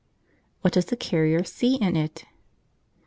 [0.61, 2.25] (What does the carrier see in it?)